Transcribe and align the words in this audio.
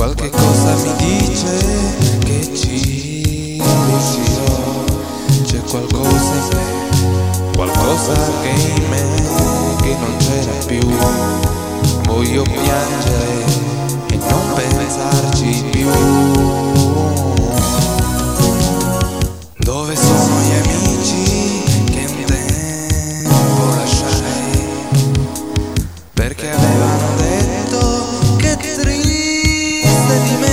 Qualche 0.00 0.30
cosa 0.30 0.74
mi 0.76 0.94
dice 0.96 1.58
che 2.20 2.56
ci 2.56 3.60
riuscirò. 3.60 4.84
C'è 5.44 5.60
qualcosa 5.68 6.32
in 6.36 6.48
me, 6.54 7.52
qualcosa 7.54 8.14
che 8.40 8.48
in 8.48 8.88
me 8.88 9.76
che 9.82 9.96
non 10.00 10.16
c'era 10.16 10.64
più. 10.64 10.88
Voglio 12.06 12.42
piangere 12.44 13.44
e 14.08 14.16
non 14.16 14.52
pensarci 14.54 15.64
più. 15.70 15.90
Dove 19.58 19.96
sono 19.96 20.40
gli 20.40 20.54
amici 20.64 21.62
che 21.84 22.06
un 22.08 22.24
tempo 22.24 23.64
lasciai? 23.76 24.64
Perché 26.14 26.88
dime 30.18 30.49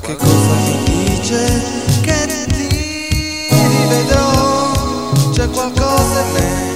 qualche 0.00 0.16
cosa 0.16 0.54
mi 0.54 0.84
dice 0.84 1.62
che 2.02 2.46
ti 2.46 3.48
rivedrò, 3.50 5.12
c'è 5.32 5.48
qualcosa 5.50 6.20
in 6.20 6.32
me. 6.32 6.69